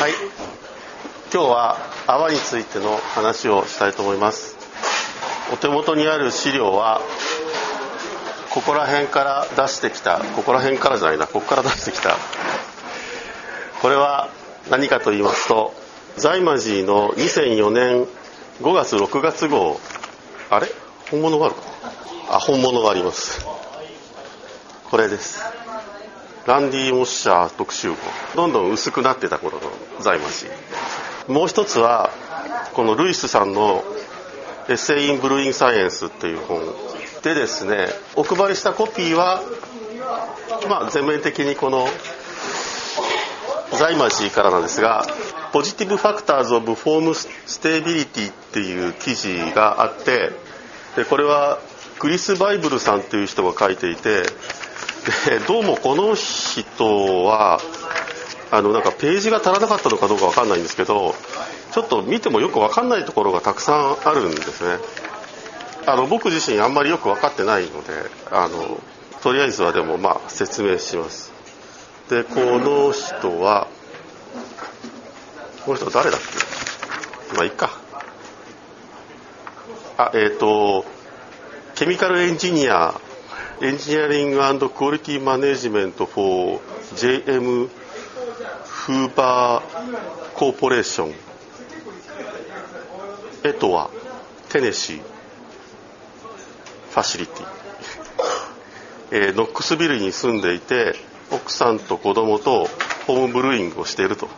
[0.00, 0.12] はい。
[1.30, 4.56] 今日は泡についての話をしたいと思います。
[5.52, 7.02] お手元にある資料は
[8.48, 10.18] ここら辺から出してきた。
[10.34, 11.26] ここら辺からじゃないな。
[11.26, 12.16] ここから出してきた。
[13.82, 14.30] これは
[14.70, 15.74] 何かと言いますと
[16.16, 18.06] 財魔寺の2004年
[18.62, 19.78] 5月6月号
[20.48, 20.68] あれ？
[21.10, 21.60] 本物があるか？
[22.36, 23.44] あ本物があります。
[24.90, 25.44] これです。
[26.50, 27.96] ランディ・モッシャー特集号。
[28.34, 30.52] どんどん薄くなってた頃の財魔寺
[31.32, 32.10] もう一つは
[32.72, 33.84] このルイスさんの
[34.68, 36.60] 「エッセイ・イン・ブルーイン・サイエンス」っていう本
[37.22, 37.86] でですね
[38.16, 39.44] お配りしたコピーは、
[40.68, 41.88] まあ、全面的にこの
[43.78, 45.06] 財マジーからなんですが
[45.54, 50.32] 「Positive Factors of Foam Stability」っていう記事があって
[50.96, 51.60] でこれは
[52.00, 54.24] クリス・バイブルさんっていう人が書いていて
[55.28, 57.60] でどうもこの人は
[58.50, 61.14] あのなんかページが足らなかったのかどうか分かんないんですけど
[61.72, 64.78] ちょっと見てもよく分かんないところがたくさんあるんですね。
[65.86, 67.92] あの僕自身あんまりよく分かってないので
[68.30, 68.80] あの
[69.22, 71.32] とりあえずはでもまあ説明します。
[72.10, 73.68] でこの人は
[75.64, 76.20] この人誰だっ
[77.30, 77.36] け？
[77.36, 77.70] まあいいか。
[79.96, 80.84] あえっ、ー、と
[81.76, 83.00] ケミカルエンジニア
[83.62, 86.60] エンジニアリングクオリティマネジメント for
[86.94, 87.68] JM
[88.64, 91.14] フーバーコーポレーション
[93.44, 93.90] エトワ
[94.48, 97.46] テネシーファシリティ、
[99.10, 100.94] えー、ノックスビルに住んでいて
[101.30, 102.66] 奥さんと子供と
[103.06, 104.28] ホームブルーイングをしていると。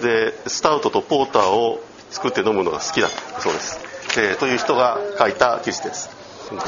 [0.00, 3.08] でスタウトとポーターを作って飲むのが好きだ。
[3.08, 3.80] そうです。
[4.14, 6.08] でという人が書いた記事です。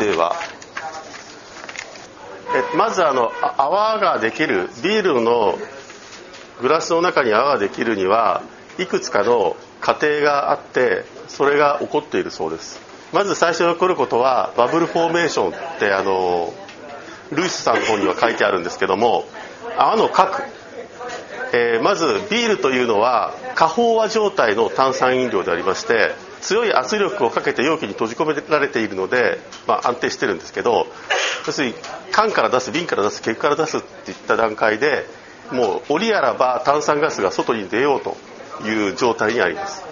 [0.01, 0.35] では
[2.55, 5.59] えまずあの泡ができるビールの
[6.61, 8.43] グラスの中に泡ができるには
[8.79, 12.81] いくつかの過程があってそれが起こっているそうです。
[13.13, 16.53] まず最初に起こることはバブルフォーメーションってあの
[17.31, 19.25] ルイスさんの方には書いてあるんですけども
[19.77, 20.43] 泡の核、
[21.53, 30.87] えー、まずビールというのは過飽和状態の炭酸飲料でありまして強い圧力をかけて容器に閉じ込められているので、まあ、安定してるんですけど
[31.47, 31.75] 要するに
[32.11, 35.07] 缶から出す瓶から出すケから出すっていった段階で
[35.53, 38.17] もう折あらば炭酸ガスが外に出ようと
[38.67, 39.85] いう状態にあります。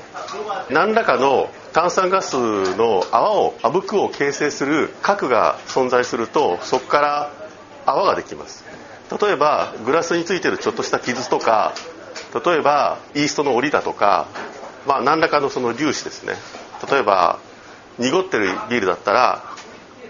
[0.71, 2.35] 何らかの炭酸ガス
[2.77, 7.33] の泡をあぶくを形成する核が存在するとそこから
[7.87, 8.65] 泡ができます。
[9.21, 11.75] 例えばグラスについてるちょっとした傷とか
[12.45, 14.29] 例えばイーストの折だとか、
[14.87, 16.35] まあ、何らかのその粒子ですね。
[16.91, 17.39] 例えば
[17.99, 19.45] 濁ってるビールだったら、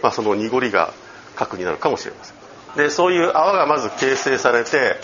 [0.02, 0.92] まあ、その濁りが
[1.34, 2.36] 核になるかもしれません。
[2.76, 4.96] でそういう泡がまず形成されて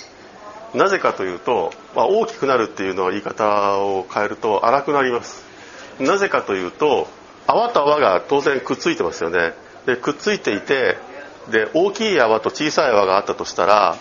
[0.75, 5.45] なぜかというと、まあ、大きくなるっていうのは言い方を変えると粗くなります。
[5.99, 7.09] なぜかというと
[7.47, 9.53] 泡と泡が当然くっついてますよね。
[9.87, 10.97] でくっついていて
[11.51, 13.97] で大きい泡と小さい泡があったとしたら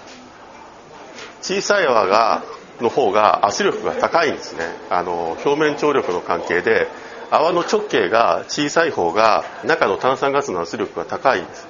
[1.41, 2.43] 小さい泡が
[2.79, 4.65] の方が圧力が高いんですね。
[4.89, 6.87] あの表面張力の関係で
[7.29, 11.67] 泡の直径が小さい方が中の炭酸ガスの圧力が高いんです。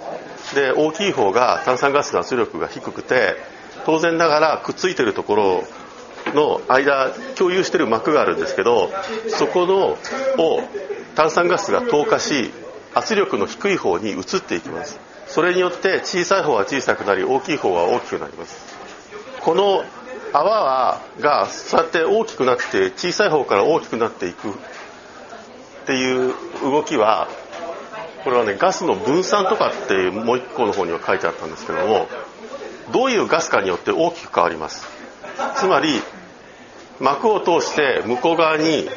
[0.55, 3.35] で大きい方が炭酸ガスの圧力が低くて
[3.85, 5.63] 当然ながらくっついてるところ
[6.33, 8.89] の間共有してる膜があるんですけど
[9.29, 9.97] そこの
[10.43, 10.61] を
[11.15, 12.51] 炭酸ガスが透過し
[12.93, 14.99] 圧力の低い方に移っていきます。
[15.27, 18.75] それによって小さい方は小さくなり大きい方は大きくなります。
[19.39, 19.83] この
[20.33, 24.53] 泡はがそうやって大きくなって小さい方から大きくなっていくっ
[25.85, 27.27] ていう動きは
[28.23, 32.07] これはねガスの分散とかってもう一個の方には書いてあったんですけども
[32.91, 34.85] どういうガスかによって大きく変わります。
[35.55, 36.01] つまり
[36.99, 38.87] 膜を通して向こう側に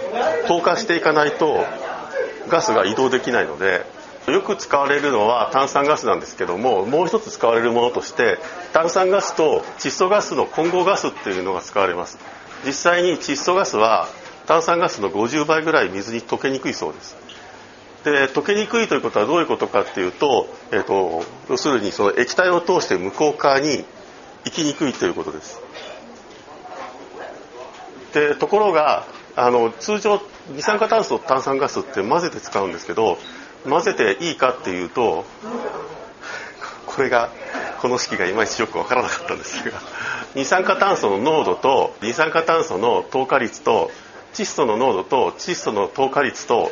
[0.47, 1.65] 透過していかないと
[2.49, 3.87] ガスが移動できないので
[4.27, 8.39] よく使われるのは炭酸ガスなんですけどももう一つ使われるものとして
[8.73, 12.19] 炭酸ガスと窒素ガスの混合ガスっていうのが使われます。
[12.67, 14.09] 実際に窒素ガスは
[14.47, 17.17] 炭酸ガスの50倍ぐらい水に溶けにくいそうです。
[18.05, 23.85] で溶けにくいということはどういうことかっていうと,、えーと、要するにその液体を通して向こう側に
[24.45, 25.61] 行きにくいということです。
[28.13, 29.07] でところが
[29.37, 30.21] あの通常
[30.51, 33.19] 二酸化炭素と炭酸ガスって混ぜて使うんですけど
[33.69, 35.25] 混ぜていいかっていうと
[36.87, 37.31] これが
[37.81, 39.81] この式がいまいちよく分からなかったんですが
[40.37, 43.91] 二酸化炭素の濃度と二酸化炭素の透過率と
[44.33, 46.71] 窒素の濃度と窒素の透過率と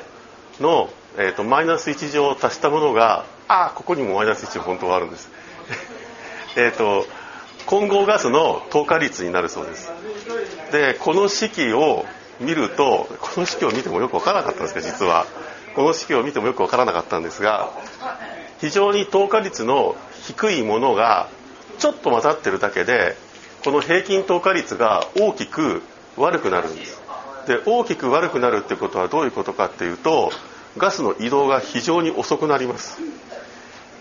[0.61, 3.67] の、えーと、マイナス1乗を足したものがあ。
[3.67, 5.31] あここにもマイナス1本当はあるんです。
[6.56, 7.06] えっと
[7.67, 9.93] 混合ガスの透過率になるそうです。
[10.73, 12.06] でこの式を
[12.41, 15.26] 見るとこの式を見てもよく分からなかったんですか実は。
[15.75, 17.70] この式を見てもよく分からなかったんですが
[18.61, 21.29] 非常に透過率の低いものが
[21.79, 23.17] ちょっと混ざってるだけで
[23.65, 25.82] この平均透過率が大きく
[26.17, 27.00] 悪くなるんです。
[27.47, 30.31] で大きく悪くなるってことはどういうことかっていうと
[30.77, 32.99] ガスの移動が非常に遅くなります。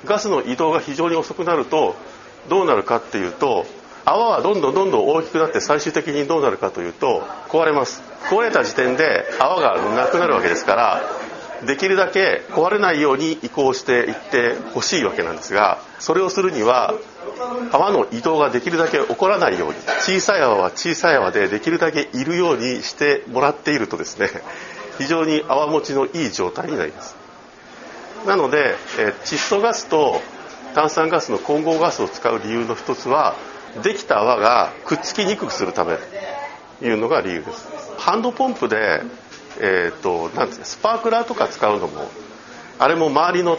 [0.06, 1.96] ガスの移動が非常に遅くなると
[2.50, 3.66] どうなるかっていうと
[4.04, 8.02] 泡はどんどんどんどん大きくなって最終的にどうなるかというと壊れます。
[8.30, 11.02] 壊れた時点で泡がなくなるわけですから
[11.66, 16.94] できるだけ壊れないように移行していってほしいわけなんですがそれをするには
[17.72, 24.30] 泡の移動ができるだけ起こらないように小さい泡は小さい泡でできるだけいるようにしてもらっているとですね
[24.98, 27.16] 非常に泡持ちのいい状態になります。
[28.26, 30.22] なので、え窒素ガスと
[30.76, 33.36] 炭酸ガスの混合ガスを使う理由の一つは
[33.84, 35.98] できた泡がくっつきにくくするため
[36.80, 37.68] というのが理由です。
[37.98, 39.02] ハンドポンプで、
[39.60, 42.10] えーと、なんですかスパークラーとか使うのも
[42.80, 43.58] あれも周りの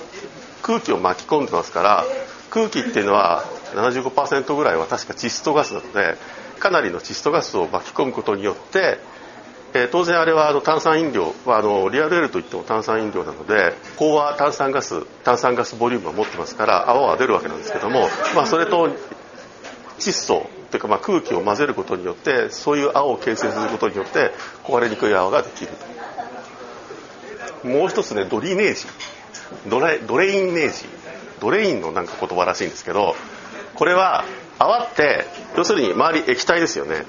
[0.62, 2.04] 空気を巻き込んでますから
[2.50, 3.44] 空気っていうのは
[3.74, 6.16] 75%ぐらいは確か窒素ガスなので
[6.58, 8.98] かなりの窒素ガスを巻き込むことによって、
[9.74, 18.90] えー、当然あれはあの炭酸飲料はあのリアルエルといっても炭酸飲料なので飽和炭酸ガス炭酸ガスボリュームを持ってますから泡は出るわけなんですけども、まあ、それと
[19.98, 24.32] 窒素というかまあ空気を混ぜることによってそういう泡を形成することによって
[24.64, 25.70] 壊れにくい泡ができる
[27.62, 27.68] と。
[27.68, 28.86] もう一つねドリネージ。
[29.68, 30.86] ドレドレインネージ。
[31.40, 33.16] ドレインのなんか言葉らしいんですけど
[33.74, 34.24] これは
[34.58, 35.24] 泡って
[35.56, 37.04] 要するに周り液体ですよね。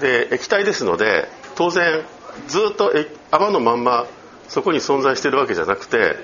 [0.00, 2.02] で液体ですので当然
[2.48, 2.92] ずっと
[3.30, 4.06] 泡のまんま
[4.48, 6.16] そこに存在してるわけじゃなくて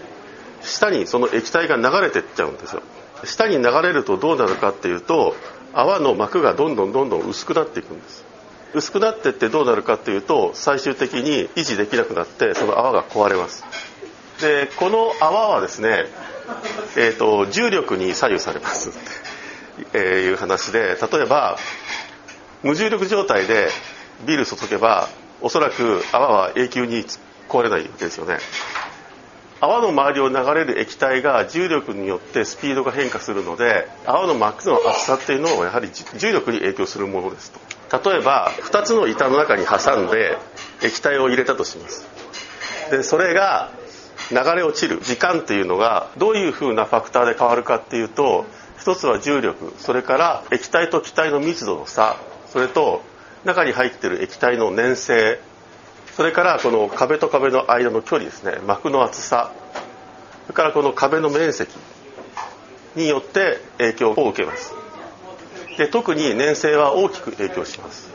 [0.62, 2.82] 下にその液体が流れてっちゃうんですよ。
[3.24, 5.34] 下に流れるとどうなるかっていうと
[5.72, 8.24] 泡の膜がどんどんどんどん薄くなっていくんです。
[8.74, 13.64] 薄くなってってどうなるかっていうと最終的に維持できなくなってその泡が壊れます。
[14.40, 16.06] でこの泡はですね、
[16.96, 18.90] えーと、重力に左右されます。
[18.90, 18.92] っ
[19.92, 21.58] ていう話で例えば
[22.62, 23.68] 無重力状態で
[24.26, 25.08] ビール注げば
[25.42, 27.04] おそらく泡は永久に
[27.48, 28.38] 壊れないわけですよね。
[29.60, 38.10] 泡の周りを流れる液体が重力によってスピードが変化するので泡の膜の厚さっていうのをやはり重力に影響するものですと。
[38.10, 40.36] 例えば2つの板の中に挟んで
[40.82, 42.08] 液体を入れたとします。
[42.90, 43.70] でそれが
[44.30, 48.46] 流れ落ちる時間っていうのがどういうふうなファクターで変わるかっていうと
[48.80, 52.16] 一つは重力それから液体と気体の密度の差
[52.48, 53.02] それと
[53.44, 55.40] 中に入ってる液体の粘性
[56.16, 58.58] それからこの壁と壁の間の距離ですね。
[58.66, 59.50] 膜の厚さ。
[60.46, 61.72] それからこの壁の面積
[62.94, 64.74] によって影響を受けます。
[65.78, 68.10] で特に粘性は大きく影響します。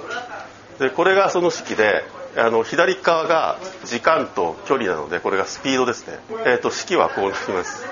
[0.80, 2.04] でこれがその式で
[2.38, 7.84] あの左側が時間と距離なのでこれがスピードですね、えーと、式はこうなります、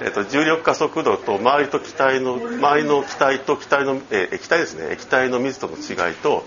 [0.00, 4.88] えーと、重力加速度と周りと気体の周りの気体と気体の、えー、液体ですね。
[4.92, 6.44] 液体の密度の違いと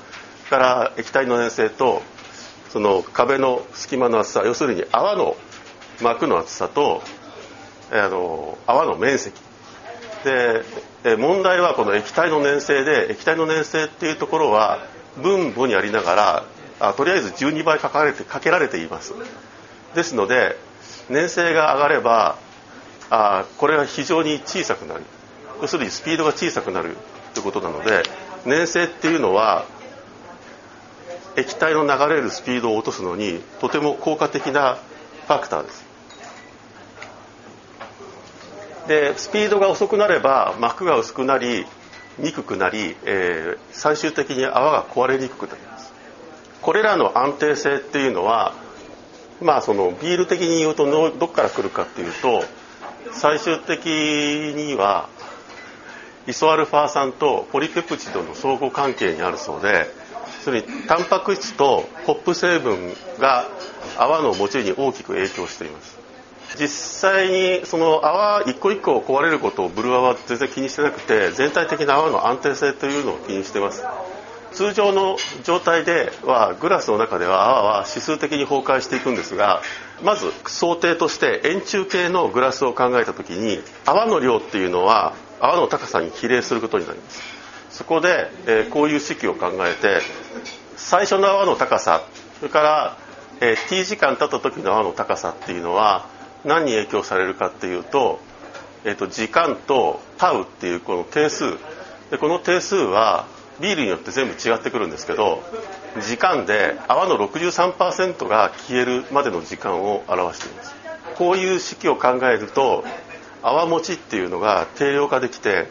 [0.49, 2.01] から液体の粘性と
[2.69, 5.37] その壁の隙間の厚さ要するに泡の
[6.01, 7.03] 膜の厚さと
[7.91, 9.39] あの泡の面積。
[10.23, 10.63] で
[11.03, 14.85] え問題はこの液体の粘性で液体の粘性っていうところは
[15.21, 16.45] 分母にありながら
[16.81, 19.13] あとりあえず12倍かかれてかけられています。
[19.95, 20.57] ですので
[21.09, 22.37] 粘性が上がれば
[23.09, 25.03] あこれは非常に小さくなる。
[25.61, 26.97] 要するにスピードが小さくなる。
[27.33, 28.03] ということなので
[28.45, 29.65] 粘性っていうのは
[31.37, 34.75] 液体の流れるスピードを落とすのにとても効果的な
[35.27, 35.85] ファクターです。
[38.87, 41.65] でスピードが遅くなれば膜が薄くなり
[42.17, 45.70] にくくなり、えー、最終的に泡が壊れにくくなります
[46.61, 48.53] これらの安定性っていうのは
[49.41, 52.43] まあそのビール的に言うとどこから来るかっていうと
[53.13, 55.09] 最終的には
[56.27, 59.87] イソアルファ酸とポリペプチドの相互関係にあるそうで
[60.43, 63.47] それにタンパク質とホップ成分が
[63.97, 65.99] 泡の持ちに大きく影響しています。
[66.59, 73.83] 実際にその泡一個一個壊れることをブルワは全然気にしてなくて全体的な泡の安定性というのを気にしてます。
[74.53, 79.61] 通常の状態ではグラスの中では泡は指数的に崩壊していくんですが
[80.03, 87.21] まず想定として円柱形のグラスを考えた時に泡の量っていうのは泡の高さに比例することになります。
[87.71, 90.01] そこで、え、こういう式を考えて
[90.75, 92.03] 最初の泡の高さ
[92.39, 92.97] それから、
[93.39, 96.05] え、t 時間経った時の泡の高さっていうのは
[96.43, 98.19] 何に影響されるかっていうと,、
[98.83, 101.57] えーと、時間とタウっていうこの定数。
[102.11, 103.25] でこの定数は
[103.61, 105.43] ビールによって全部違ってくるんですけど
[106.07, 110.75] 時間で泡の63%が消えるまでの時間を表しています。
[111.15, 112.83] こういう式を考えると
[113.43, 115.69] 泡持ちっていうのが定量化できて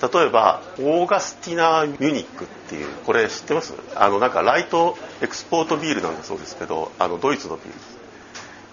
[0.00, 3.74] 例えばオーガスティナー・ミュニックっていうこれ知ってます？
[3.94, 7.72] あのなんかライトエクスポートビールなんだそうですけどあのドイツのビール。
[7.72, 7.98] です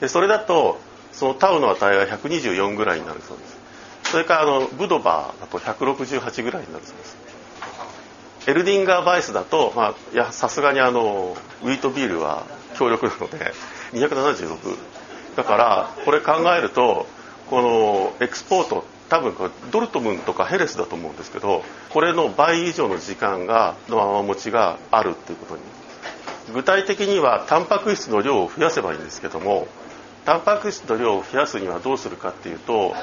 [0.02, 0.80] でそれだと
[1.12, 3.60] そのタウの値が124ぐらいになるそうです。
[4.12, 7.18] それからあのブドバーだと168ぐらいになるそうです。
[8.48, 9.74] エルディンガーバイスだと
[10.32, 13.54] さすがにあのウィートビールは強力なので
[13.94, 14.78] 276
[15.36, 17.08] だからこれ考えると
[17.50, 19.36] このエクスポート多分
[19.72, 25.62] ドルトムンとかヘレスだと思うんですけどこれの倍以上の時間がの泡持ちがあるっていうことに。
[26.54, 29.68] 具体的にはタンパク質の量を増やせばいいんですけども
[30.26, 32.96] タンパク質の量を増やすにはどうするかっていうと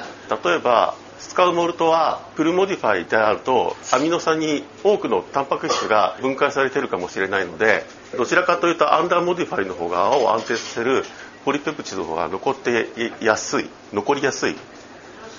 [0.45, 7.85] 例えば使うモルトは full modify であるとアミノ酸に多くのタンパク質が分解されているかもしれないので
[8.16, 11.04] どちらかというと under modify の方が泡を安定させる
[11.44, 12.88] ポリペプチドの方が残って
[13.20, 14.56] やすい残りやすい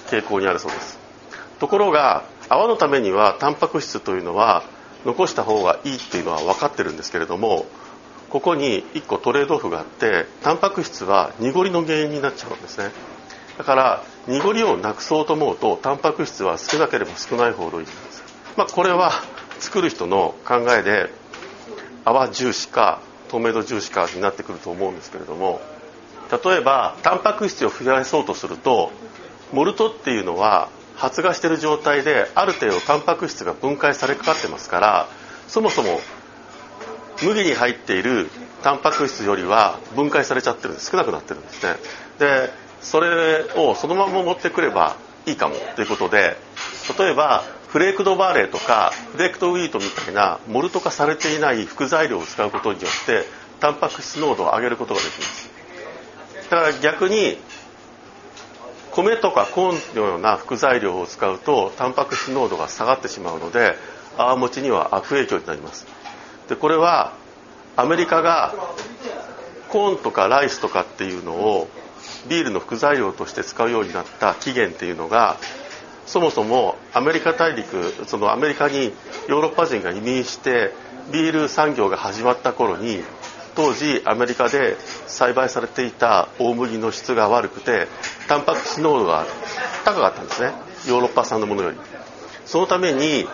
[0.07, 0.97] 傾向にあるそうです。
[1.59, 4.63] ところが泡のためにはタンパク質というのは
[5.05, 7.65] 残した方がいいっていうのは分かってるんですけれども
[8.29, 12.91] ここに1個トレードオフがあってタンパク質は濁りの原因になっちゃうんですね。
[13.57, 18.23] だから濁りをなくそうと思うとタンパク質は少なければ少ないほどいいんです、
[18.57, 19.11] まあ、これは
[19.59, 21.09] 作る人の考えで
[22.05, 25.61] 泡重視か透明度重視かになってくると思うんですけれども
[26.31, 28.91] 例えばタンパク質を増やそうとすると
[29.53, 35.07] モルトっていうのは発芽してる状態である程度タンパク質が分解されかかってますから
[35.47, 35.99] そもそも
[37.23, 38.29] 麦に入っている
[38.63, 40.91] タンパク質よりは分解されちゃってるんです。
[40.91, 41.77] 少なくなってるんですね。
[42.19, 42.49] で
[42.89, 46.37] それをそのまま持ってくればいいかもということで
[46.97, 53.25] 例えばフレークドバーレーとかフレークドウィートみたいなモルト化されていない副材料を使うことによって
[53.59, 55.49] タンパク質濃度を上げることができます。
[56.49, 57.37] だから逆に
[58.91, 63.75] 米とかコーンのような副材料を使うとタンパク質濃度が下がってしまうので
[64.17, 65.85] 泡餅には悪影響になります。
[66.47, 67.11] でこれは
[67.75, 68.55] アメリカが
[69.67, 71.67] コーンとかライスとかっていうのを
[72.29, 75.37] ビールの副材料として使うようになった起源っていうのが
[76.05, 78.93] そもそもアメリカ大陸そのアメリカに
[79.27, 80.71] ヨーロッパ人が移民して
[81.11, 83.03] ビール産業が始まった頃に
[83.55, 87.87] 当時アメリカで栽培されていた大麦の質が悪くて
[88.27, 89.25] タンパク質濃度が
[89.83, 90.51] 高かったんですね。
[90.87, 91.77] ヨーロッパ産のものより。
[92.45, 93.27] そのために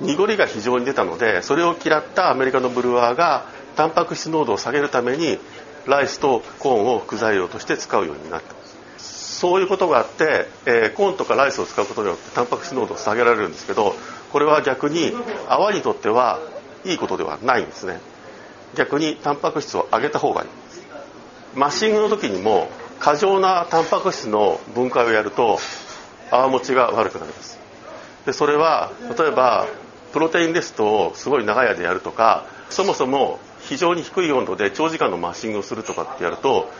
[0.00, 5.38] 濁りが非常に出たのでそれを嫌ったアメリカのブルワーがタンパク質濃度を下げるために
[5.88, 8.54] ライスとコーンを副材料として使うようになった
[8.98, 13.94] そういうことがあって、えー、コーンとかライスを使うことによってタンパク質濃度を下げられるんですけど
[14.32, 15.12] これは逆に
[15.48, 16.40] 泡にとっては
[16.84, 18.00] いいことではないんですね。
[18.74, 20.48] 逆にタンパク質を上げた方がいい。
[21.54, 22.68] マッシングの時にも
[22.98, 25.58] 過剰なタンパク質の分解をやると
[26.30, 27.58] 泡持ちが悪くなります。
[28.26, 29.66] でそれは例えば
[30.12, 36.70] プロテインレストをすごい長い間やるとかそもそも非常に低い温度で長時間のマッシングをするとかってやると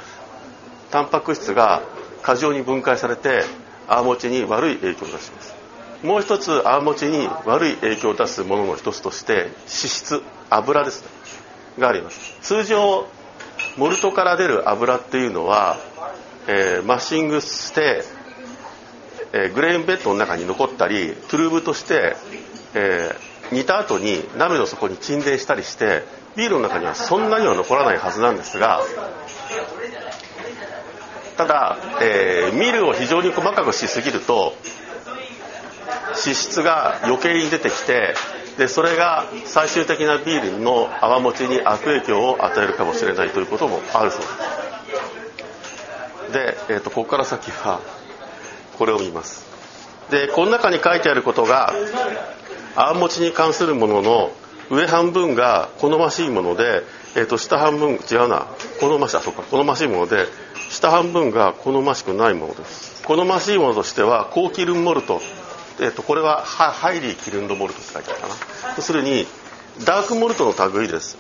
[0.91, 1.83] タンパク質が
[2.23, 3.43] 過剰に分解されて
[3.87, 5.55] 泡持ちに悪い影響を出します。
[6.03, 11.09] もう一つ泡持ちに悪い影響を出すものの一つとして脂質油ですね。
[11.79, 12.37] があります。
[12.41, 13.07] 通常
[13.77, 15.79] モルトから出る油っていうのは、
[16.47, 18.03] えー、マッシングして、
[19.33, 22.17] えー、グレーンベッドの中に残ったりトゥルーブとして、
[22.75, 26.03] えー、煮た後に鍋の底に沈殿したりして
[26.37, 28.81] ビールの中にはそんなには残らないはずなんですが
[31.37, 34.55] ただ、えー、ミルを非常に細かくしすぎると
[36.25, 38.15] 脂質が余計に出てきて
[38.59, 44.33] でそれが最終的なビールの泡持ちに悪影響を与えるかもしれないということもあるそうです。
[46.33, 47.81] で、えーと、ここから先は
[48.77, 49.47] これを見ます。
[50.11, 51.73] でこの中に書いてあることが
[52.75, 54.33] あんもちに関するものの
[54.71, 56.83] 上半分が好ましいもので、
[57.17, 58.47] えー、と下半分違うな。
[58.81, 59.43] 好ましいあそうか。
[59.43, 60.27] 好ましいもので
[60.71, 63.03] 下半分が好ましくないものです。
[63.05, 65.21] 好ましいものとしては高キルンモルト、
[65.81, 68.35] えー、とこれはハイリーキルンドモルトって書いてあるかな。
[68.77, 69.27] 要するに
[69.85, 71.17] ダークモルトの類です。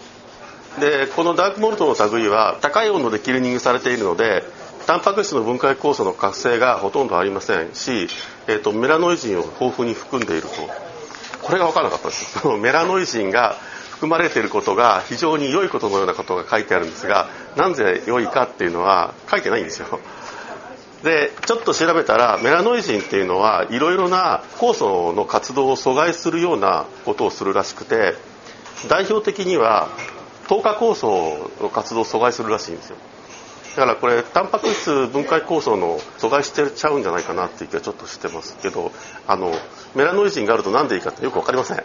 [0.80, 4.44] でこのダークモルトの類は高い温度でキルニングされているので
[4.86, 8.08] タンパク質の分解酵素の活性がほとんどありませんし、
[8.46, 10.48] えーと、メラノイジンを豊富に含んでいると。
[11.48, 12.46] これが分からなかったです。
[12.60, 13.56] メラノイジンが
[13.92, 19.98] 含まれていることが非常に良いことのようなことが書いてあるんですがなぜ良いかっていうのは書いてないんですよ。
[21.02, 28.14] でちょっと調べたらメラノイジンっていうのはいろいろな酵素の活動を阻害するようなことをするらしくて
[28.88, 29.88] 代表的には
[30.48, 32.96] 糖化酵素の活動を阻害するらしいんですよ。
[33.78, 38.90] だからこれタンパク質分解酵素の阻害してちゃうんじゃないかなっていう気はちょっとしてますけど
[39.28, 39.52] あの
[39.94, 41.82] メラノイジンがあると何でいいかってよく分かりません。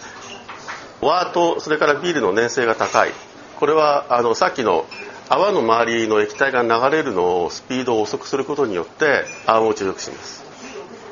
[1.01, 3.11] ワーとそれからビールの粘性が高い。
[3.59, 4.87] これはあのさっきの
[5.29, 10.43] 泡の周りの液体が流れるのをスピードを遅くすることによって泡を良くします。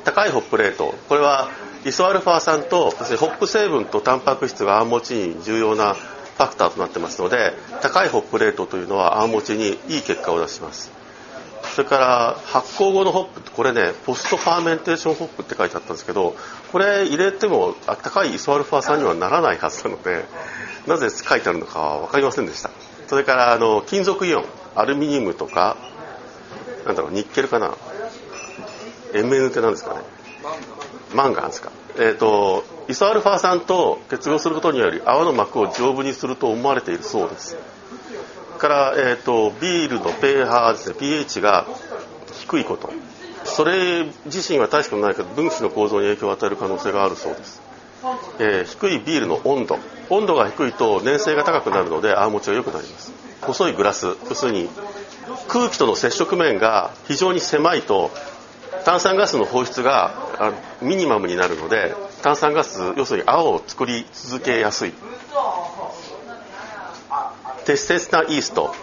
[0.02, 0.96] 高いホップレート。
[1.08, 1.48] これは
[1.84, 5.94] イソアルファ酸とホップ成分とタンパク質が泡持ちに重要な
[6.36, 10.90] ファクターとなってますので高いホップレートというのは泡持ちにいい結果を出します。
[11.74, 16.34] それから発酵後のホップってこれね post fermentation hop って書いてあったんですけど
[16.72, 20.24] これ入れても高いイソアルファ酸にはならないはずなので
[20.86, 22.70] なぜ書いてあるのかは分かりませんでした。
[23.06, 25.76] それからあの金属イオンアルミニウムとか
[26.84, 27.76] なんだろうニッケルかな？
[29.25, 30.00] Mn って何ですかね？
[31.14, 31.70] マンガンですか？
[31.96, 37.56] えっ、ー、とイソアルファ酸と結合することにより泡の膜を丈夫にすると思われているそうです。
[38.58, 41.66] から、えーと、ビールの pH ですね pH が
[42.32, 42.90] 低いこと。
[43.44, 47.60] それ自身は大したことないけど分子の構造に影響を与える可能性があるそうです。
[48.38, 49.78] えー、低いビールの温度。
[50.10, 53.12] 温度が低いと粘性が高くなるので泡持ちが良くなります。
[53.42, 54.68] 細いグラス要するに
[55.48, 58.10] 空気との接触面が非常に狭いと
[58.84, 64.92] 炭酸ガスの放出がミニマムになるので炭酸ガス要するに泡を作り続けやすい。
[67.64, 68.74] 適切なイースト。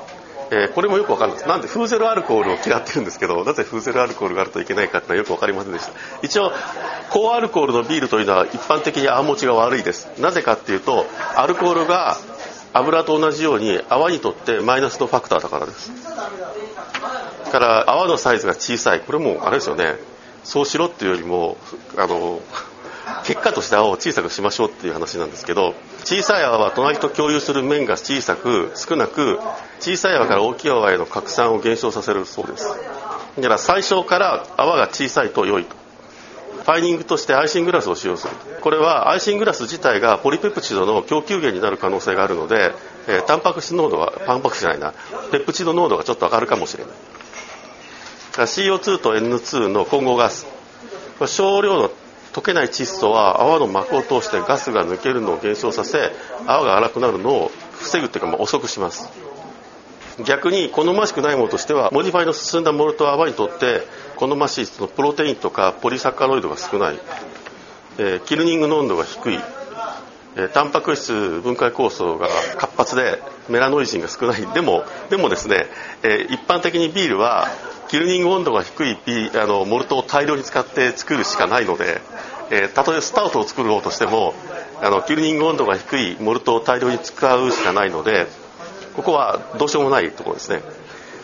[0.52, 1.48] えー、これもよくわかるんです。
[1.48, 5.92] なんでフーゼルアルコールを嫌ってるんですけどなぜフーゼルアルコールがあるといけないかっていうのはよく分かりませんでした。
[6.24, 6.52] 一応
[7.12, 10.08] 高アルコールのビールというのは一般的に泡持ちが悪いです。
[10.20, 12.18] なぜかっていうとアルコールが
[12.74, 15.92] 油と同じように泡にとってマイナスのファクターだからです。
[17.50, 19.02] から泡のサイズが小さい。
[19.02, 19.96] これもあれですよね。
[20.44, 21.58] そうしろっていうよりも
[21.98, 22.42] あの
[23.24, 29.40] 結果として泡を小さくしましょうっていう話なんですけど小さい泡は隣と共有する面が小さく少なく
[29.80, 32.68] 小さい泡から大きい泡への拡散を減少させるそうです。
[33.36, 35.76] だから最初から泡が小さいと良いと。
[36.60, 42.74] ファイニングとしてアイシングラスを使用するこれはアイシングラス自体がポリペプチドの供給源になる可能性があるので、
[43.08, 44.94] えー、タンパク質濃度はタンパク質じゃないな。
[45.32, 46.94] ペプチド濃度がちょっと上がるかもしれない。
[48.46, 50.48] CO2 と N2 の混合ガス。
[51.28, 51.92] 少量の
[52.34, 56.12] 溶けない窒素は泡の膜を通してガスが抜けるのを減少させ
[56.46, 59.10] 泡が粗くなるのを防ぐっていうか、まあ、遅くします。
[60.26, 63.84] 逆に好ましくないものとしては modify の進んだモルトは泡にとって
[64.18, 67.00] 好ましいそのプロテインとか polysaccharide が少ない、
[67.98, 69.40] えー、 kilning 濃度が低い。
[70.36, 74.46] えー、タンパク質分解酵素が活発でメラノイジンが少ない。
[74.54, 75.66] でもでもですね、
[76.04, 77.48] えー、一般的にビールは
[77.90, 82.02] キルニング温度が低いビあのモルトを大量に使って作るしかないので、
[82.52, 84.36] えー、たとえスタウトを作ろうとしても
[84.82, 88.28] あのキルニング温度が低いモルトを大量に使うしかないので
[88.96, 90.62] ここはどうしようもないところですね。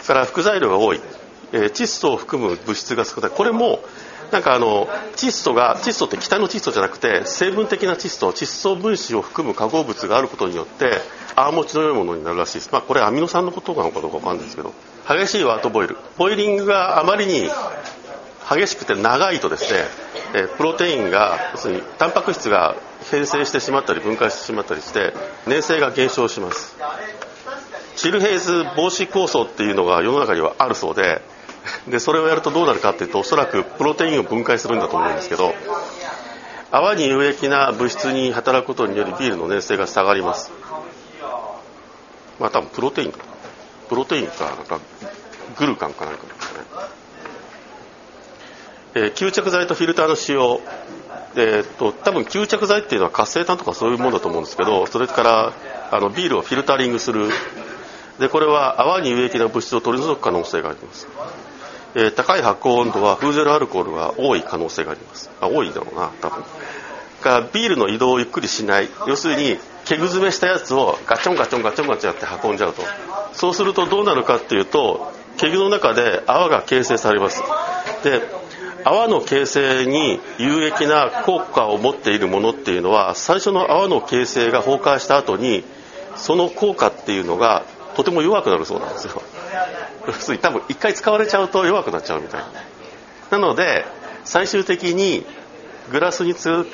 [0.02, 1.02] それから副材料が多い、
[1.52, 3.32] えー、窒素を含む物質が少ない。
[3.32, 3.80] これも
[4.32, 11.00] なんかあの窒素が窒素って気体の窒素じゃなくて成分的な窒素窒素分子を含む化合物があることによって
[11.36, 14.74] 泡持ちの良いものになるらしいです、まあ、これアミノ酸のことなのかどうか分かんないですけど。
[15.08, 15.98] 激しいワートボイル。
[16.18, 17.50] ボイリングがあまりに
[18.50, 19.86] 激しくて長いとですね
[20.58, 22.76] プロテインが要するにタンパク質が
[23.12, 25.14] 変性してしまったり分解してしまったりして
[25.48, 26.76] 粘性が減少します。
[27.96, 31.22] チルヘイズ防止酵素っていうのが世の中にはあるそうで
[31.88, 35.54] でそれをやるとどうなるかっていうとおそらくプロテインを分解するんだと思うんですけど
[36.72, 40.52] 泡に有益な物質に働くことによりビールの粘性が下がります。
[42.40, 43.20] まあ多分プロテインか。
[43.90, 44.80] プロテインかなんか
[45.58, 46.60] グルカンかなんかですね、
[48.96, 50.62] えー、吸着剤とフィルターの使用。
[51.38, 55.52] えー、っと多分吸着剤っていうのは活性炭とかそういうものだと思うんですけどそれから
[55.92, 57.30] あのビールをフィルタリングする。
[58.20, 61.08] でこれは泡に有益な物質を取り除く可能性があります。
[61.96, 65.30] えー、高い発酵温度はフーゼルアルコールが多い可能性があります。
[65.42, 66.44] あ多いだろうな多分。
[67.22, 68.90] がビールの移動をゆっくりしない。
[69.08, 72.82] 要するにケグ詰めしたやつをガチョンガチョンガチョンガチョンって運んじゃうと。
[73.34, 77.44] そうするとどうなるかっていうとケグの中で泡が形成されます。
[78.04, 78.22] で
[78.84, 85.64] 泡の形成に有益な効果を持っているものっていうのは最初の泡の形成が崩壊した後に
[86.16, 87.64] その効果っていうのが
[87.96, 89.22] とても弱くなるそうなんですよ。
[90.08, 92.48] 要するに多分一回使われちゃうと弱くなっちゃうみたいな。
[93.32, 93.86] なので
[94.24, 95.26] 最終的に
[95.92, 96.66] グラスに継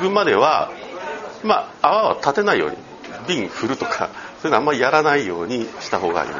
[0.00, 0.70] ぐまでは
[1.46, 2.76] まあ泡は立てないように
[3.26, 4.10] 瓶振るとか
[4.42, 6.30] そういうのあんまりやらないようにした方がいい。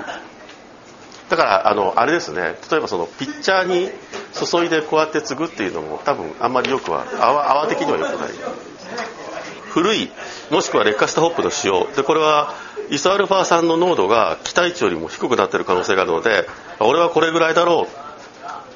[1.29, 2.57] だからあのあれですね。
[2.71, 3.91] 例えばそのピッチャーに
[4.33, 8.29] 注いでこうやって継ぐっていうのも多分あんまりよくは泡泡的には良くない。
[9.71, 10.11] 古い
[10.51, 12.55] もしくは劣化したホップの使用でこれは
[12.89, 16.47] イソアルファ酸の濃度が期待値よりも低くなってる可能性があるので
[16.81, 17.87] 俺はこれぐらいだろ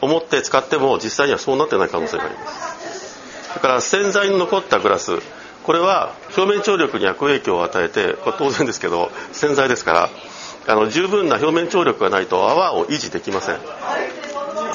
[0.02, 3.54] う思って使っても実際にはそうなってない可能性があります。
[3.54, 5.20] だから洗剤に残ったグラス。
[5.64, 10.10] これは表面張力に悪影響を与えてこれ当然ですけど洗剤ですから
[10.66, 13.58] あの十分な表面張力がないと泡を維持できません。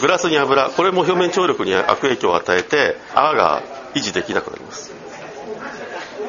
[0.02, 4.94] グラスに油これも表面張力に悪影響を与えて泡が維持できなくなります。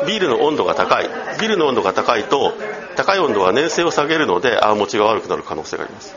[0.07, 1.09] ビールの温度が高い。
[1.41, 2.53] ビールの温度が高いと
[2.97, 6.15] 高い温度は粘性を下げるので泡持ちが悪くなる可能性があります。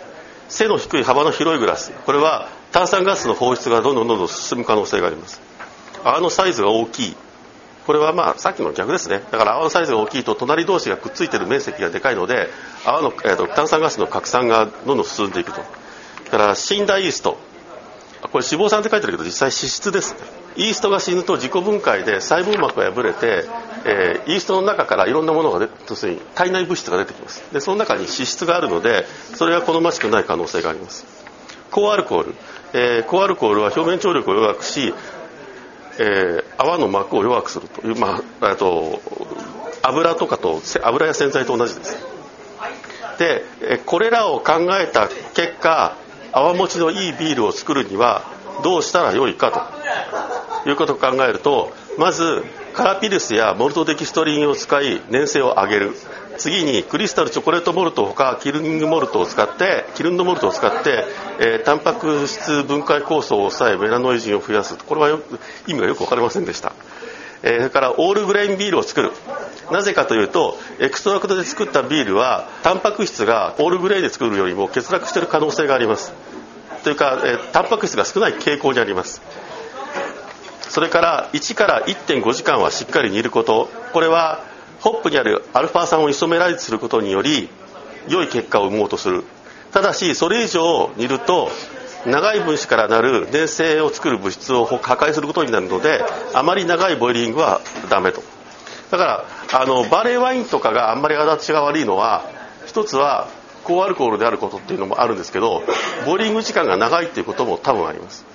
[0.49, 1.91] 背の低い幅の広いグラス。
[2.05, 5.41] これは炭酸ガスの放出がどんどんどんどん進む可能性があります。
[6.03, 7.15] 泡のサイズが大きい。
[7.85, 9.21] これはまあさっきの逆ですね。
[9.31, 12.47] だから泡のサイズが大きいと隣同士がくっついてる面積がでかいので
[12.85, 15.61] 泡の、えーと、炭酸ガスの拡散がどんどん進んでいくと。
[15.61, 15.65] だ
[16.31, 17.37] から死んだイースト。
[18.21, 20.15] これ脂肪酸って書いてあるけど実際脂質です
[20.57, 23.45] イーストが死ぬと自己分解で細胞膜が破れて、
[23.85, 27.41] えー、イーストの中からいろんなものが要するに体内物質が出てきます。
[27.53, 31.05] でその中に脂質があるのでそれが好ましくない可能性があります。
[31.71, 32.35] 高アルコール、
[32.73, 34.93] えー、高アルコールは表面張力を弱くし
[35.99, 37.85] えー、泡の膜を弱くすると。
[37.85, 39.01] いう、まあ、と
[39.83, 41.97] 油とかと油や洗剤と同じです。
[43.17, 43.43] で
[43.85, 45.97] これらを考えた結果
[46.31, 48.23] 泡持ちのいいビールを作るには
[48.63, 50.69] どうしたらよいかと。
[50.69, 55.95] いうことを考えるとまずカラピルスやモルトデキストリンを使い粘性を上げる。
[56.39, 61.03] 次にクリスタルチョコレートモルトほか kilning モルトを使って kilned malt を使って、
[61.39, 64.77] えー、タンパク質分解酵素を抑えメラノイジンを増やす。
[64.77, 65.19] これは
[65.67, 66.71] 意味がよく分かりませんでした、
[67.43, 69.11] えー、それから all grain ビールを作る。
[69.69, 76.13] なぜかというと extract で作ったビールはタンパク質が all grain で作るよりも欠落している可能性があります。
[76.85, 79.21] というか、えー、タンパク質が少ない傾向にあります。
[80.69, 83.69] それから1から1.5時間はしっかり煮ること。
[83.91, 84.45] これは
[84.79, 87.49] ホップにあるアルファ酸をイソメライズすることにより
[88.07, 89.23] 良い結果を生もうとする。
[89.71, 91.49] ただしそれ以上煮ると
[92.05, 98.23] 長い分子からなる粘性を作る物質を破壊することになるのであまり長いボイリングはダメと。
[98.89, 102.25] だからあのバレーワインとかがあんまり形が悪いのは
[102.65, 103.27] 一つは
[103.63, 105.61] 高アルコールであることっていうのもあるんですけど
[106.05, 108.25] ボイリング時間が長いっていうことも多分あります。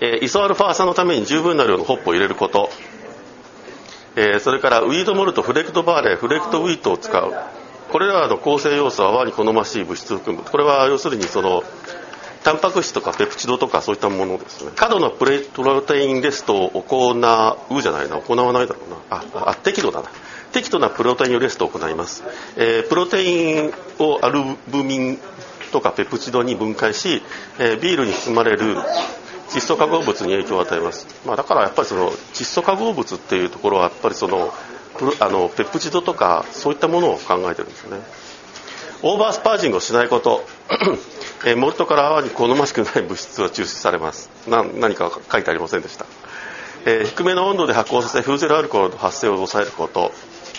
[0.00, 2.70] えー、イソアルファ酸のために十分な量のホップを入れること。
[4.18, 7.32] えー、それから wheat malt flaked barley flaked wheat を使う。
[7.92, 10.42] これらの構成要素は泡に好ましい物質を含む。
[10.42, 11.62] これは要するにその
[12.42, 14.72] タンパク質とかペプチドとかそういったものですね。
[14.74, 18.16] 過度のプレ protein rest を行うじゃないな。
[18.16, 18.96] 行わないだろうな。
[19.10, 20.10] ああ適度だな。
[20.52, 22.24] 適度な protein rest を行います、
[22.56, 25.18] えー、プロテインをアルブミン
[25.72, 27.22] とかペプチドに分解し、
[27.58, 28.76] えー、ビールに含まれる
[29.48, 34.52] 窒素化合物に影響を与えます、まあ、だからやっぱりその窒素化合物っていうところはやっぱりその
[35.20, 38.02] あのペプチドとかそういったものを考えてるんですよね。
[39.02, 40.44] オーバースパージングをしないこと。
[41.46, 44.28] えモルトから泡に好ましくない物質は抽出されます。
[44.48, 46.04] 何か書いてありませんでした、
[46.84, 50.10] えー、低めの温度で発酵させフーゼルアルコールの発生を抑えること。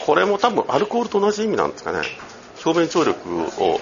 [0.06, 2.00] これも多分アルコールと同じ意味なんですかね。
[2.64, 3.82] 表面張力を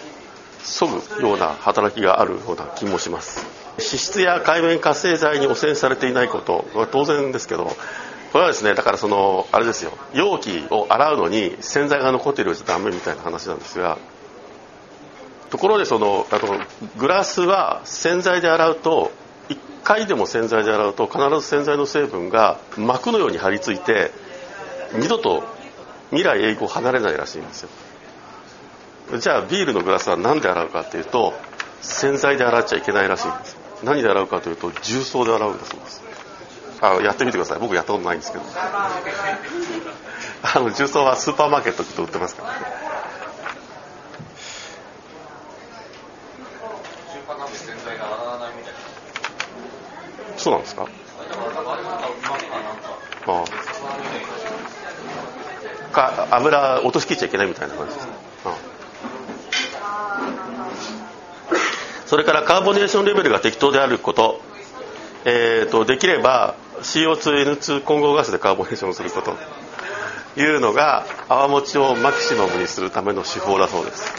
[0.64, 3.67] 削ぐような働きがあるような気もします。
[3.78, 7.66] 脂質や海面活性剤に汚染されていないことは当然ですけど
[8.32, 9.92] これはですねだからそのあれですよ。
[10.14, 13.98] 容器を洗うのに洗剤が残っているじゃダメみたいな話なんですが
[15.50, 16.48] ところでそのあと
[16.98, 19.12] グラスは洗剤で洗うと
[19.50, 24.12] 1回でも洗剤で洗うと必ず洗剤の成分が膜のように張り付いて
[24.94, 25.44] 二度と
[26.10, 27.70] 未来永劫離れないらしいんですよ。
[29.20, 31.34] じゃあビールのグラスは何で洗うかっていうと
[31.82, 33.57] 洗剤で洗っちゃいけないらしいんです。
[33.84, 36.02] 何で洗うかというと重曹で洗うんだそうです。
[36.82, 37.60] あやってみてください。
[37.60, 38.44] 僕やったことないんですけど。
[40.44, 42.60] あの重曹はスーパーマーケットと売ってますから、ね、
[50.38, 50.86] そうなんですか？
[53.28, 53.46] ああ。
[55.94, 58.14] か油落としきっちゃいけないみたいな感じですか？
[62.08, 64.42] それからカーボネーションレベルが適当であること
[65.30, 69.36] えーと、できれば CO2N2 混合ガスでカーボネーションすること。
[70.36, 74.14] というのが泡持ちをマキシマムにするための手法だそうです。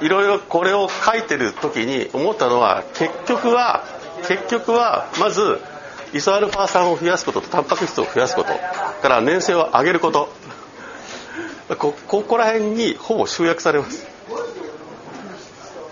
[0.00, 3.84] いろいろこれを書いてる時に思ったのは結局は
[4.28, 5.58] 結局はまず
[6.12, 8.50] イソアルファ酸を増やすこととタンパク質を増やすこと。
[9.02, 10.32] から粘性を上げること。
[11.76, 14.17] ここら辺にほぼ集約されます。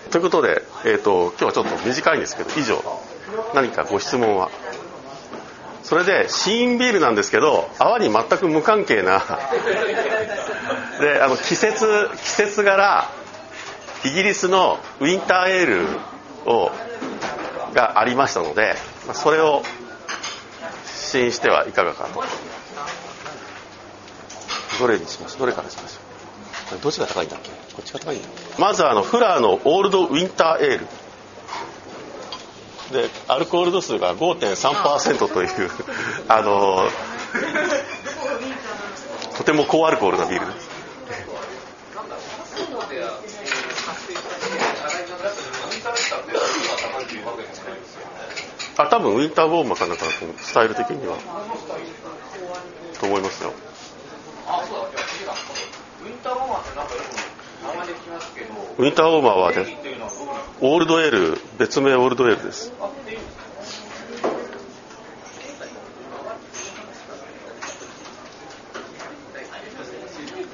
[0.09, 2.81] ということで、えーと、今日はちょっと短いんですけど以上。
[3.53, 4.49] 何かご質問は。
[5.83, 9.23] それでシーンビールなんですけど泡に全く無関係な。
[10.99, 13.09] であの季節季節柄
[14.03, 15.87] イギリスのウィンターエール
[16.45, 16.71] を
[17.73, 18.75] がありましたので
[19.13, 19.63] それを
[20.85, 22.23] 試飲してはいかがかと。
[24.79, 26.06] どれにしましょうどれからしましょう
[26.81, 27.49] どっちが高いんだっけ？
[27.49, 28.27] こっちが高いんだ
[28.57, 30.87] まずあのフラーのオールドウィンターエール。
[32.91, 35.49] でアルコール度数が5.3%という
[36.29, 36.89] あの
[39.37, 40.69] とても高アルコールなビールです
[48.77, 50.05] あ多分ウィンターウォーマーかなんか
[50.37, 51.17] スタイル的には。
[52.99, 53.53] と思いますよ。
[56.03, 56.36] ウィンターウォ
[57.87, 59.77] で聞きますけどウィンターウォーマーはね
[60.59, 62.73] オールドエール別名オールドエールです。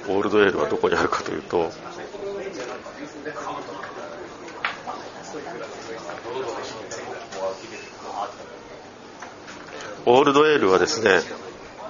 [0.05, 1.71] オールドエールはどこにあるかというと
[10.05, 11.21] オールドエールはですね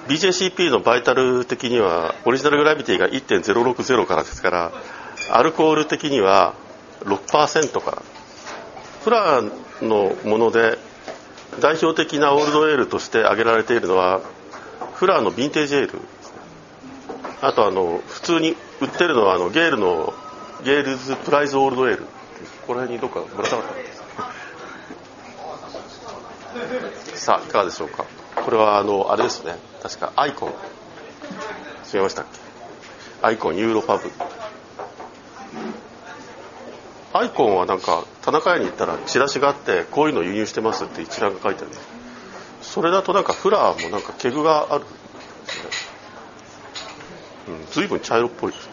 [0.08, 4.72] BJCP のバイタル的にはオリジナルグラビティが1.060からですから
[5.30, 6.54] アルコール的には
[7.02, 8.02] 6%から
[9.04, 10.78] フラーのもので
[11.60, 14.22] 代表的なオールドエールとして挙げられているのは
[14.96, 16.00] フラーのヴィンテージエール。
[17.42, 20.14] あとあの普通に売ってるのはあのゲールの
[20.64, 22.04] ゲールズプライズオールドエール。
[22.04, 22.10] こ
[22.68, 23.94] こら辺にどっかぶら下がったんで
[27.14, 27.20] す。
[27.26, 28.06] さあいかがでしょうか。
[28.36, 29.58] これはあのあれですね。
[29.82, 30.54] 確かアイコン。
[31.94, 32.40] 違いましたっけ。
[33.22, 34.10] アイコンユーロパブ。
[37.14, 41.72] アイコンはなんか田中屋に行ったらチラシがあってこういうの輸入してますって一覧が書いてある。
[42.64, 44.86] それだとなんかフラーもなんかケグがある、
[47.50, 48.70] うん、随分茶色っぽいです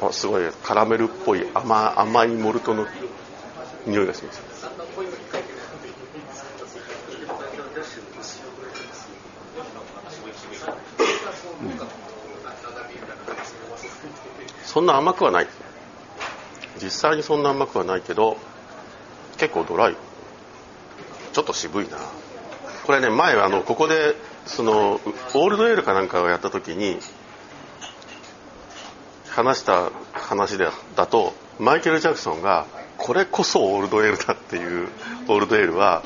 [0.00, 2.86] あすごいカラメルっぽい甘甘いモルトの
[3.86, 4.40] 匂いがします、
[14.64, 15.48] そんな甘くはない。
[16.82, 18.36] 実際にそんな甘くはないけど
[19.36, 19.96] 結構ドライ。
[21.32, 21.96] ちょっと渋いな。
[22.84, 24.16] これね前あのここで
[24.46, 26.98] そのオールドエールかなんかをやった時に
[29.28, 32.66] 話した話でだとマイケル・ジャクソンが
[32.98, 34.88] これこそオールドエールだっていう
[35.28, 36.02] オールドエールは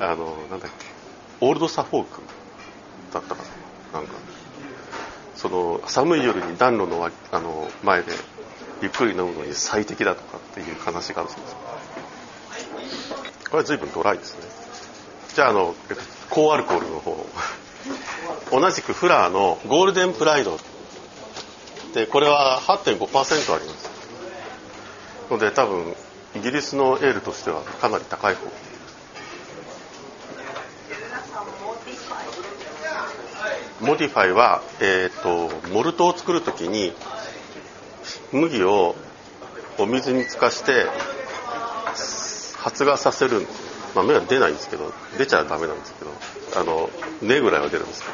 [0.00, 0.86] あのなんだっけ
[1.40, 2.20] オールドサフォーク
[3.12, 3.42] だったか
[3.92, 4.00] な。
[4.00, 4.14] なんか
[5.34, 8.12] その寒い夜に暖炉のあの前で
[8.82, 11.56] ゆっくり飲むのに最適だとかっていう話があるそうです。
[13.44, 14.40] これは随分ドライですね。
[15.34, 15.74] じゃああの
[16.30, 17.24] 高アルコールの方。
[18.50, 20.58] 同じくフラーのゴールデンプライド
[21.94, 23.90] でこれは8.5%あります。
[25.30, 25.94] ので多分
[26.34, 28.50] イギリスのエールとしてはかなり高い方。
[33.80, 36.92] modify は、えーと、とモルトを作るときに
[38.32, 38.94] 麦を
[39.78, 40.86] お水に浸かして
[42.58, 43.46] 発芽させる
[43.94, 46.10] まあ芽は出ないんですけど出ちゃダメなんですけど
[46.60, 48.04] あの根ぐらいは出るんです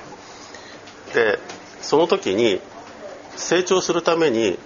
[1.15, 1.39] で
[1.83, 2.61] その時に
[3.37, 4.59] 成長するために、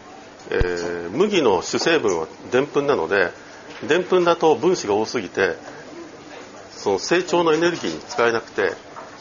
[0.51, 3.31] えー、麦の主成分はでんぷんなので
[3.87, 5.57] でんぷんだと分子が多すぎて
[6.73, 8.73] その成長のエネルギーに使えなくて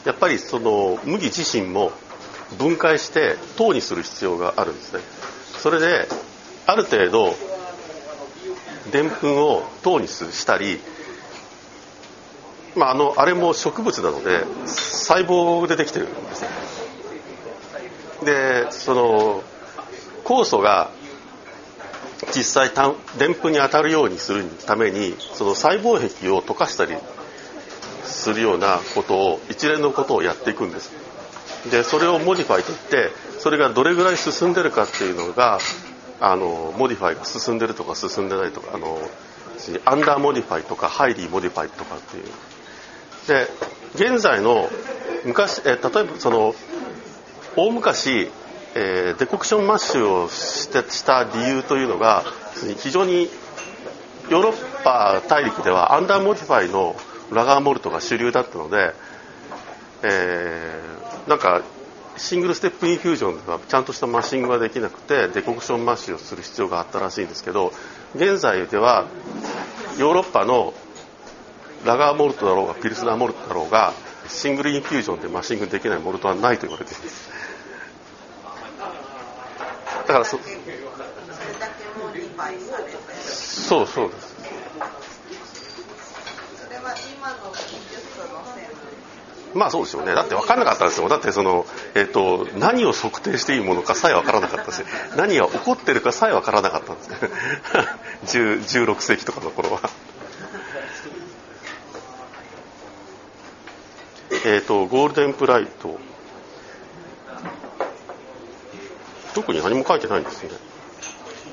[0.04, 1.92] やっぱりその麦自身も
[2.58, 5.00] 分解して糖にする必要があるんですね。
[5.62, 6.08] それで
[6.66, 7.36] ある程度
[8.90, 10.80] でんぷんを糖にしたり、
[12.74, 16.48] まあ、あのあれも植物なので細胞でできてるんですね。
[18.24, 19.44] でその
[20.24, 20.90] 酵素が
[22.34, 22.70] 実際
[23.16, 26.96] でんぷんに当たるようにするためにその細胞壁を溶かしたり
[28.02, 30.90] するようなことを一連のことをやっていくんです。
[31.70, 35.58] でそれを modify といってそれがどれぐらい進んでるかっていうのが
[36.20, 38.98] あの modify が進んでるとか進んでないとかあの
[39.84, 42.24] under modify とか highly modify とかっていう。
[43.26, 43.48] で
[43.96, 44.68] 現在の
[45.24, 46.54] 昔え例えばその
[47.56, 48.30] 大昔、
[48.76, 52.22] えー、 decoction mash をしてした理由というのが
[52.78, 53.28] 非常に
[54.30, 56.94] ヨーロッパ大陸では under modify の
[57.32, 58.94] ラガーモルトが主流だったので、
[60.04, 61.62] えー、なんか
[62.22, 67.72] single step infusion ではちゃんとした mashing ができなくて decoction mash をする必要があったらしいんですけど
[68.14, 69.06] 現在では
[69.98, 70.72] ヨーロッパの
[71.84, 73.92] ラガーモルトだろうがピルスナーモルトだろうが
[74.28, 77.30] single infusion で mashing できないモルトはないと言われています。
[80.06, 80.38] だからそ
[83.24, 84.31] そうそうです
[89.54, 90.14] まあそうですよね。
[90.14, 91.08] だって分からなかったですよ。
[91.08, 94.82] だってその、えーと、何を測定していいものかさえ分からなかったし
[95.16, 97.10] 何が起こってるかさえ分からなかったんです。
[98.78, 99.80] 16世紀とかの頃は。
[104.44, 105.98] えっとゴールデンプライト。
[109.34, 110.50] 特に何も書いてないんですね。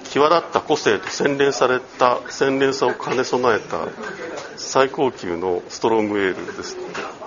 [0.10, 3.88] 際立った個性と洗練された洗練さを兼ね備えた
[4.58, 7.19] 最高級のストロングエールですって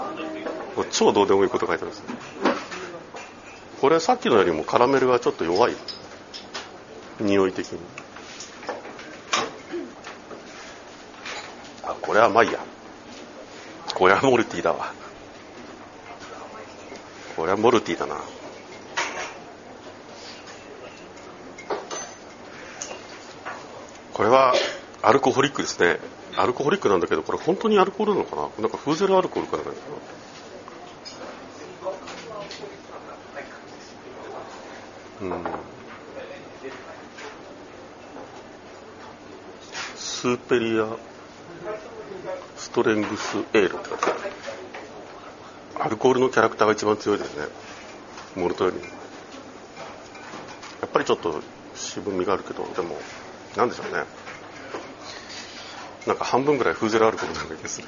[0.91, 2.03] 超どうでもいいこと書いてます
[3.81, 5.75] これさっきのよりもカラメルがちょっと弱い。
[7.21, 7.81] 匂い的に。
[11.83, 12.61] あこれはまあいや。
[13.95, 14.93] これはモルティだわ。
[17.37, 18.21] これはモルティだな。
[24.15, 24.55] これは
[25.03, 25.99] アルコホリックですね。
[26.37, 28.43] アルコホリックなんだけどこれ本当にアルコールなのかな？
[28.61, 29.93] なんかフーゼルアルコールかなんかなうん
[39.95, 40.97] スーペリア
[42.57, 44.21] ストレングスエールって書いてある。
[45.85, 47.45] アルコールのキャラクターが一番強いですね。
[48.35, 48.79] モルトより。
[50.81, 51.41] やっぱりちょっと
[51.77, 52.99] 渋みがあるけどでも
[53.57, 54.05] なんでしょうね。
[56.09, 57.81] なんか半分ぐらい風ゼルあることながいいです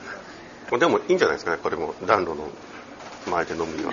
[0.78, 1.58] でもいいんじゃないですかね。
[1.60, 2.48] これも暖炉の
[3.28, 3.92] 前で飲むには。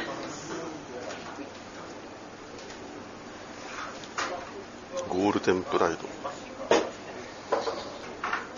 [5.21, 5.97] ゴールデンプライ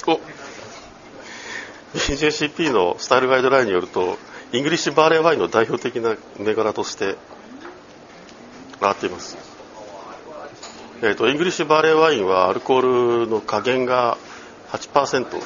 [0.06, 0.14] ド。
[0.14, 0.22] お。
[1.94, 4.18] BJCP のスタイルガイドラインによると
[4.54, 7.18] English barley wine の代表的な銘柄として
[8.76, 9.38] 上がっています。
[11.02, 14.18] えーと、 English barley wine はアルコールの下限が
[14.70, 15.42] 8%、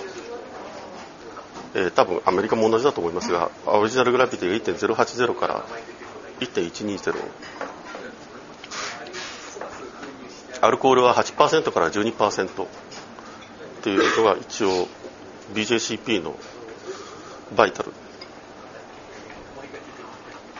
[1.73, 5.65] えー、多分アメリカも同じだと思いますが original gravity が1.080から
[6.41, 7.66] 1.120
[10.67, 12.67] アルコールは8%から12%っ
[13.81, 14.87] ていうのが一応
[15.53, 16.35] BJCP の
[17.55, 17.93] バイタル。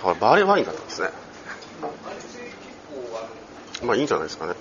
[0.02, 1.10] バーレーワインだったんですね。
[3.84, 4.54] まあいいんじゃないですかね。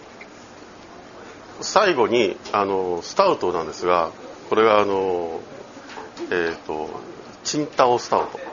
[1.61, 4.11] 最後にあのスタウトなんですが
[4.50, 5.40] これがあの
[6.22, 6.90] えっ、ー、と
[7.44, 8.45] チンタオスタウト。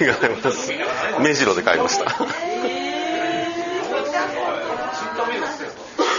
[0.00, 0.08] 違い
[0.42, 0.72] ます。
[1.20, 2.06] 目白で買いました。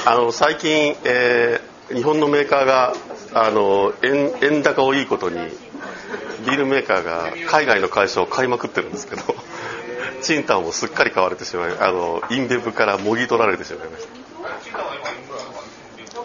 [0.07, 2.93] あの最近、えー、日本のメーカーが
[3.33, 5.37] あの円円高をいいことに
[6.45, 9.23] ビールメーカーが海外の会社を買いまくってるんですけど
[10.21, 14.07] チンタンもすっかり買われてしまいあのインベブからもぎ取られてしまいまし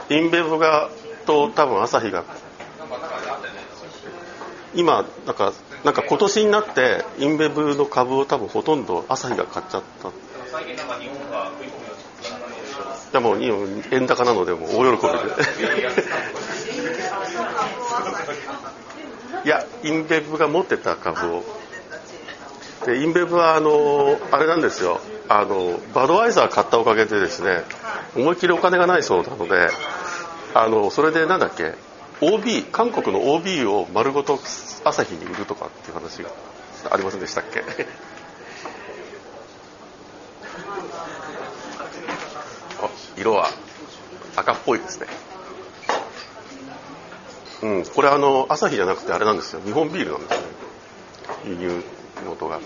[0.08, 0.14] た。
[0.14, 0.90] インベブが
[1.24, 2.24] と多分朝日が
[4.74, 5.52] 今なんか
[5.85, 10.11] なんか今年になってインベブの株を多分ほとんど朝日が買っちゃった。
[13.12, 13.37] でも
[13.91, 15.18] 円高なのでも大喜びで。
[19.45, 21.45] いやインベブが持ってた株を。
[22.85, 25.01] でインベブはあのあれなんですよ。
[25.28, 27.62] あのバドワイザー買ったおかげでですね
[28.16, 29.70] 思いっきりお金がないそうなので
[30.55, 31.74] あのそれでなんだっけ
[32.21, 34.39] OB 韓国の OB を丸ごと
[34.85, 36.31] 朝日に売るとかっていう話が
[36.91, 37.64] ありませんでしたっけ？
[43.16, 43.51] 色は
[44.37, 45.07] 赤っぽいですね。
[47.62, 49.61] うんこれあの朝日じゃなくてあれなんですよ。
[49.64, 50.47] 日本ビールなんですね
[51.47, 51.85] 輸入
[52.27, 52.61] 元が。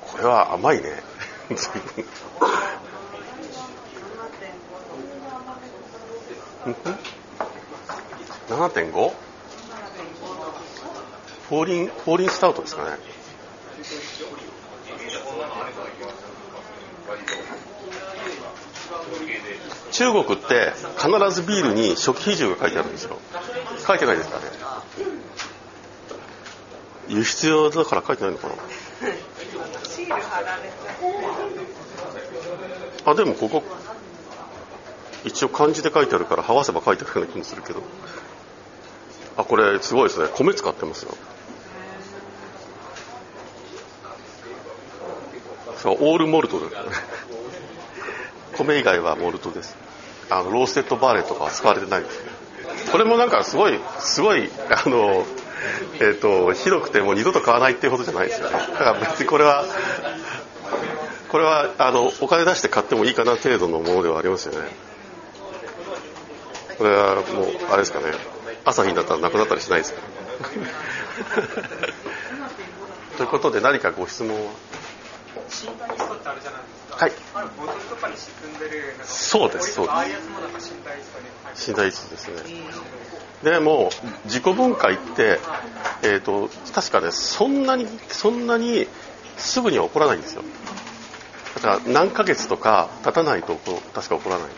[0.00, 1.02] これは甘いね。
[1.48, 1.58] 随
[1.94, 2.04] 分
[6.64, 9.12] 7.5?
[11.48, 12.90] foreign、foreign stout ですかね。
[19.90, 23.18] 中国って必ずビールに初期比重が書いてあるんですよ。
[23.86, 24.44] 書いてないですかね？
[27.08, 28.54] 輸出用だから書いてないのかな？
[33.04, 33.62] あ、でもここ、
[35.24, 37.82] 一応漢字で書いてあるから、はわせば書いてあるような気もするけど。
[39.36, 40.28] あ、これすごいですね。
[40.34, 41.14] 米使ってますよ。
[45.76, 46.80] そう、オールモルトですね。
[48.58, 49.76] 米以外はモルトです。
[50.30, 52.30] あの、ローステッドバーレーとかは使われてないですね。
[52.90, 55.26] これもなんかすごい、すごい、あの、
[55.94, 58.58] えっ、ー、と、ひどくてもう二度と買わないっていうことじゃないですよね。
[58.58, 59.64] だから別にこれは、
[61.30, 64.68] これは、あの、お金出して買ってもいいかな程度のものではありますよね。
[66.82, 68.06] これはもう、あれですかね。
[68.64, 70.00] 朝日になったらなくなったりしないですか？
[73.18, 74.50] ということで何かご質問は？
[75.48, 76.96] シンタリストってあるじゃないですか。
[77.04, 77.12] はい。
[77.34, 79.94] あれ、ボトルとかに沈んでる、そうです、そうです。
[79.94, 82.56] ああいうやつもなんかシンタリストに入シンタリストですね。
[83.44, 83.90] でも、
[84.24, 85.38] 自己分解って、
[86.02, 88.88] えっ、ー、と、確かね、そんなに、そんなに
[89.38, 90.42] すぐには起こらないんですよ。
[91.54, 93.54] だから何ヶ月とか経たないと
[93.94, 94.48] 確か起こらない。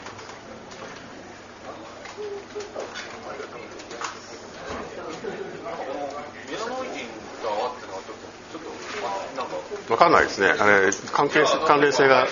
[9.94, 12.26] 分かんないですね、あれ関係関連性が。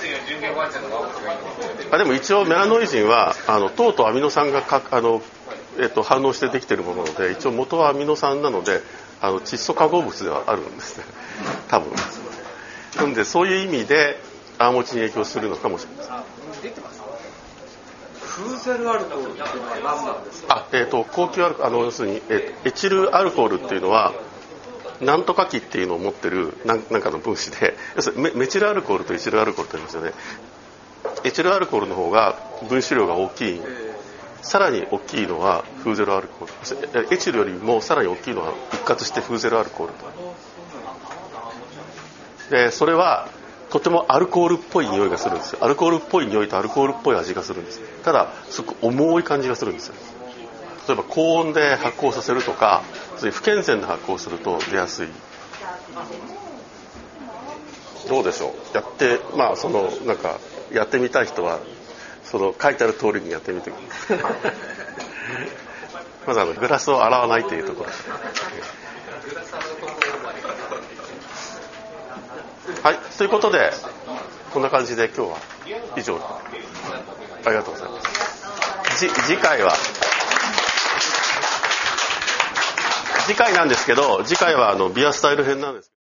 [1.93, 5.23] あでも一応、メラノイジンはあの糖とアミノ酸がかあの、
[5.79, 8.81] えっと、反応してできているものなので、一応元はアミノ酸なので、
[9.21, 11.05] あの窒素化合物ではあるんですね、
[11.69, 11.93] 多分。
[12.97, 14.21] なので、そういう意味で、
[14.59, 16.73] アーモチに影響するのかもしれません。
[18.21, 20.55] フーゼルアルコールっていうのは何なんですか？
[20.57, 24.13] あ、えっ、ー、と、高級アルコール、あの、要するに、えー、エチルアルコールっていうのは、
[25.01, 30.13] なんとか基っていうのを持ってるなんかの分子で要するにメチルアルコールとエチルアルコールと言いますよね。
[31.25, 32.39] エチルアルコールの方が
[32.69, 33.61] 分子量が大きい。
[34.43, 37.15] さらに大きいのはフーゼルアルコール。
[37.15, 40.05] エチルよりもさらに大きいのは一括してフーゼルアルコールと。
[42.51, 43.29] でそれは
[43.71, 45.59] とてもアルコールっぽい匂いがするんですよ。
[45.63, 47.81] アルコールっぽい匂いとアルコールっぽい味がするんです。
[48.05, 49.95] ただすごく重い感じがするんですよ。
[50.89, 52.83] 例えば高温で発酵させるとか
[53.21, 55.09] 不健全な発酵すると出やすい。
[58.09, 58.77] どうでしょう？
[58.77, 60.41] やってまあそのなんか
[60.73, 61.61] やってみたい人は
[62.25, 63.71] その書いてある通りにやってみて。
[63.71, 64.19] ください
[66.27, 67.91] まずあのグラスを洗わないというところ。
[72.83, 73.73] はいということで
[74.53, 75.39] こんな感じで今日は
[75.97, 76.17] 以上。
[77.45, 79.09] ありがとうございます。
[79.27, 79.73] 次回は
[83.33, 85.91] 次回なんですけど次回はあのビアスタイル編なんです